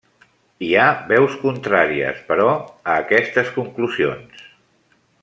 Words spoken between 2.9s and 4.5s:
a aquestes conclusions.